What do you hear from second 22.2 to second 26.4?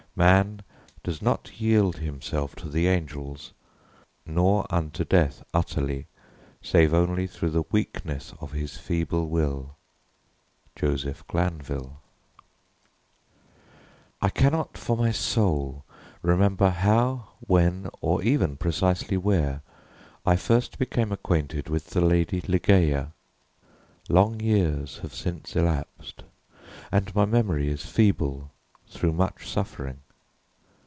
Ligeia. Long years have since elapsed,